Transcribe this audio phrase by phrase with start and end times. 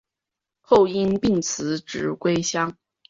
[0.61, 2.75] 后因病辞职归乡。